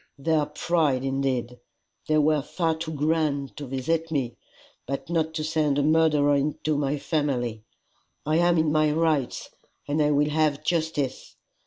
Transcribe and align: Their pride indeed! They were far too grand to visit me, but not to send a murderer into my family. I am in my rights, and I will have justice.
Their 0.17 0.47
pride 0.47 1.03
indeed! 1.03 1.59
They 2.07 2.17
were 2.17 2.41
far 2.41 2.73
too 2.75 2.91
grand 2.91 3.55
to 3.57 3.67
visit 3.67 4.09
me, 4.11 4.35
but 4.87 5.11
not 5.11 5.35
to 5.35 5.43
send 5.43 5.77
a 5.77 5.83
murderer 5.83 6.33
into 6.35 6.75
my 6.75 6.97
family. 6.97 7.61
I 8.25 8.37
am 8.37 8.57
in 8.57 8.71
my 8.71 8.91
rights, 8.93 9.51
and 9.87 10.01
I 10.01 10.09
will 10.09 10.29
have 10.31 10.63
justice. 10.63 11.35